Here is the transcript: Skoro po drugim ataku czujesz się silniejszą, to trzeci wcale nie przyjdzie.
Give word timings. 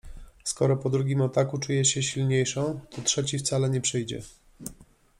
Skoro 0.43 0.77
po 0.77 0.89
drugim 0.89 1.21
ataku 1.21 1.57
czujesz 1.57 1.87
się 1.87 2.03
silniejszą, 2.03 2.79
to 2.89 3.01
trzeci 3.01 3.39
wcale 3.39 3.69
nie 3.69 3.81
przyjdzie. 3.81 4.21